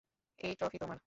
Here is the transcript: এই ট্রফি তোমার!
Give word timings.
এই 0.39 0.53
ট্রফি 0.59 0.77
তোমার! 0.77 0.99